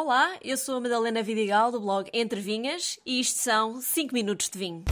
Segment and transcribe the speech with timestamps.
[0.00, 4.48] Olá, eu sou a Madalena Vidigal do blog Entre Vinhas e isto são 5 minutos
[4.48, 4.84] de vinho.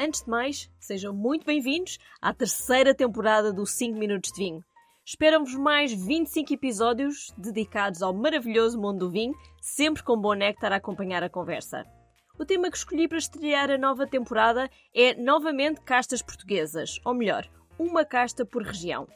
[0.00, 4.64] Antes de mais, sejam muito bem-vindos à terceira temporada do 5 Minutos de Vinho.
[5.10, 10.76] Esperam-vos mais 25 episódios dedicados ao maravilhoso mundo do vinho, sempre com bom néctar a
[10.76, 11.86] acompanhar a conversa.
[12.38, 17.48] O tema que escolhi para estrear a nova temporada é novamente castas portuguesas, ou melhor,
[17.78, 19.08] uma casta por região.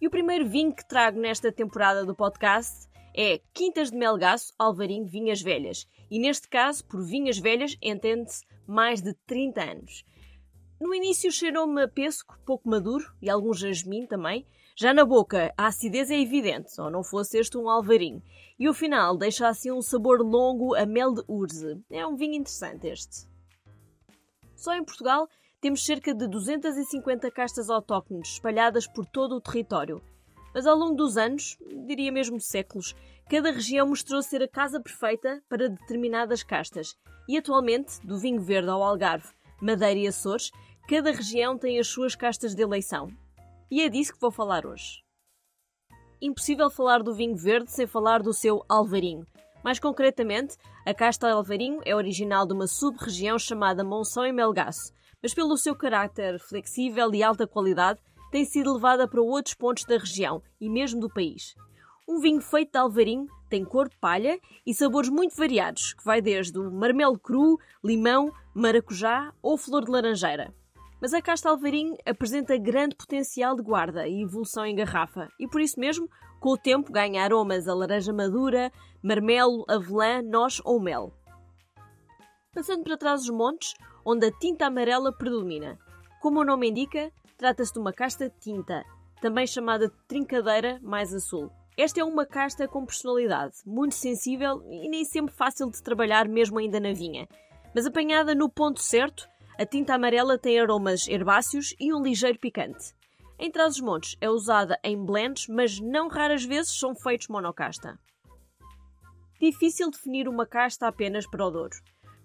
[0.00, 5.06] E o primeiro vinho que trago nesta temporada do podcast é Quintas de Melgaço, Alvarinho,
[5.06, 5.86] Vinhas Velhas.
[6.10, 10.04] E neste caso, por Vinhas Velhas, entende-se mais de 30 anos.
[10.80, 14.44] No início cheirou-me a pêssego, pouco maduro, e algum jasmim também,
[14.82, 18.20] já na boca, a acidez é evidente, ou não fosse este um alvarinho.
[18.58, 21.80] E o final deixa assim um sabor longo a mel de urze.
[21.88, 23.28] É um vinho interessante este.
[24.56, 25.28] Só em Portugal
[25.60, 30.02] temos cerca de 250 castas autóctones espalhadas por todo o território.
[30.52, 32.92] Mas ao longo dos anos, diria mesmo séculos,
[33.30, 36.96] cada região mostrou ser a casa perfeita para determinadas castas.
[37.28, 39.28] E atualmente, do vinho verde ao Algarve,
[39.60, 40.50] Madeira e Açores,
[40.88, 43.12] cada região tem as suas castas de eleição.
[43.72, 45.02] E é disso que vou falar hoje.
[46.20, 49.26] Impossível falar do vinho verde sem falar do seu alvarinho.
[49.64, 54.92] Mais concretamente, a casta alvarinho é original de uma sub-região chamada Monção e Melgaço,
[55.22, 57.98] mas pelo seu caráter flexível e alta qualidade,
[58.30, 61.54] tem sido levada para outros pontos da região e mesmo do país.
[62.06, 66.20] Um vinho feito de alvarinho tem cor de palha e sabores muito variados, que vai
[66.20, 70.52] desde o marmelo cru, limão, maracujá ou flor de laranjeira.
[71.02, 75.60] Mas a casta alvarinho apresenta grande potencial de guarda e evolução em garrafa, e por
[75.60, 76.08] isso mesmo,
[76.38, 78.70] com o tempo, ganha aromas a laranja madura,
[79.02, 81.12] marmelo, avelã, noz ou mel.
[82.54, 83.74] Passando para trás dos montes,
[84.06, 85.76] onde a tinta amarela predomina.
[86.20, 88.84] Como o nome indica, trata-se de uma casta tinta,
[89.20, 91.50] também chamada de trincadeira mais azul.
[91.76, 96.60] Esta é uma casta com personalidade, muito sensível e nem sempre fácil de trabalhar mesmo
[96.60, 97.26] ainda na vinha.
[97.74, 99.26] Mas apanhada no ponto certo,
[99.62, 102.92] a tinta amarela tem aromas herbáceos e um ligeiro picante.
[103.38, 107.96] Em Trás-os-Montes é usada em blends, mas não raras vezes são feitos monocasta.
[109.40, 111.76] Difícil definir uma casta apenas para o Douro.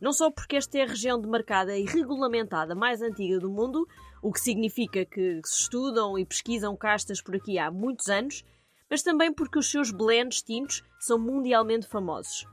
[0.01, 3.87] Não só porque esta é a região demarcada e regulamentada mais antiga do mundo,
[4.19, 8.43] o que significa que se estudam e pesquisam castas por aqui há muitos anos,
[8.89, 12.47] mas também porque os seus blends tintos são mundialmente famosos.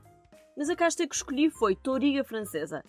[0.55, 2.83] Mas a casta que escolhi foi Touriga Francesa,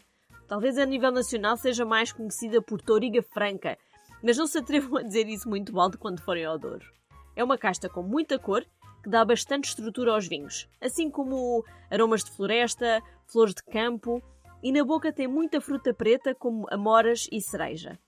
[0.49, 3.77] Talvez a nível nacional seja mais conhecida por Touriga Franca,
[4.23, 6.87] mas não se atrevam a dizer isso muito alto quando forem ao Douro.
[7.35, 8.65] É uma casta com muita cor
[9.03, 14.23] que dá bastante estrutura aos vinhos, assim como aromas de floresta, flores de campo
[14.63, 17.99] e na boca tem muita fruta preta como amoras e cereja.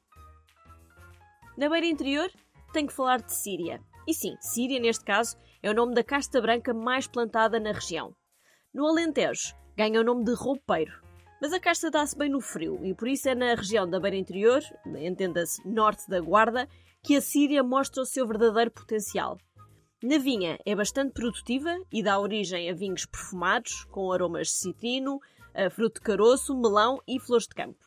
[1.57, 2.31] Na beira interior,
[2.73, 3.81] tenho que falar de Síria.
[4.07, 8.15] E sim, Síria, neste caso, é o nome da casta branca mais plantada na região.
[8.73, 11.01] No Alentejo, ganha o nome de roupeiro,
[11.41, 14.17] mas a casta dá-se bem no frio e por isso é na região da beira
[14.17, 14.63] interior,
[14.99, 16.69] entenda-se norte da Guarda,
[17.03, 19.39] que a Síria mostra o seu verdadeiro potencial.
[20.03, 25.21] Na vinha é bastante produtiva e dá origem a vinhos perfumados, com aromas de citrino,
[25.73, 27.85] fruto de caroço, melão e flores de campo.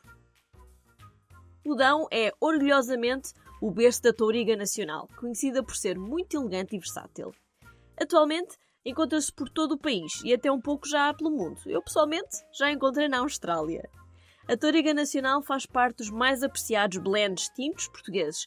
[1.64, 6.78] O Dão é orgulhosamente o berço da touriga nacional, conhecida por ser muito elegante e
[6.78, 7.32] versátil.
[7.96, 11.60] Atualmente encontra-se por todo o país e até um pouco já pelo mundo.
[11.66, 13.88] Eu, pessoalmente, já encontrei na Austrália.
[14.48, 18.46] A Toriga Nacional faz parte dos mais apreciados blends tintos portugueses,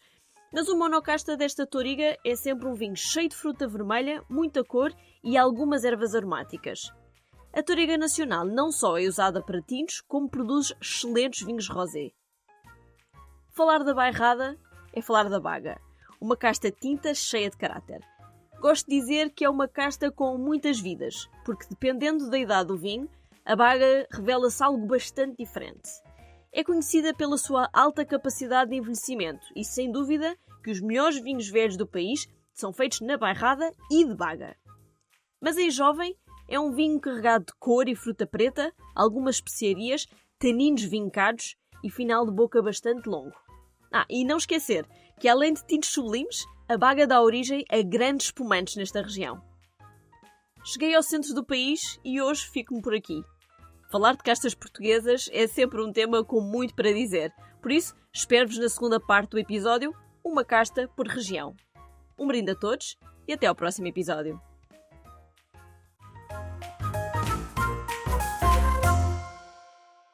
[0.54, 4.94] mas o monocasta desta Toriga é sempre um vinho cheio de fruta vermelha, muita cor
[5.24, 6.92] e algumas ervas aromáticas.
[7.54, 12.12] A Toriga Nacional não só é usada para tintos, como produz excelentes vinhos rosé.
[13.56, 14.58] Falar da bairrada
[14.94, 15.80] é falar da baga,
[16.20, 18.02] uma casta tinta cheia de caráter.
[18.66, 22.76] Gosto de dizer que é uma casta com muitas vidas, porque dependendo da idade do
[22.76, 23.08] vinho,
[23.46, 25.88] a baga revela-se algo bastante diferente.
[26.52, 31.48] É conhecida pela sua alta capacidade de envelhecimento e, sem dúvida, que os melhores vinhos
[31.48, 34.58] velhos do país são feitos na bairrada e de baga.
[35.40, 36.18] Mas em jovem,
[36.50, 40.08] é um vinho carregado de cor e fruta preta, algumas especiarias,
[40.40, 43.36] taninos vincados e final de boca bastante longo.
[43.94, 44.88] Ah, e não esquecer
[45.20, 49.42] que além de tintos sublimes, a Baga dá origem a grandes espumantes nesta região.
[50.64, 53.24] Cheguei ao centro do país e hoje fico-me por aqui.
[53.92, 57.32] Falar de castas portuguesas é sempre um tema com muito para dizer,
[57.62, 61.56] por isso espero-vos na segunda parte do episódio, uma casta por região.
[62.18, 62.98] Um brinde a todos
[63.28, 64.42] e até ao próximo episódio.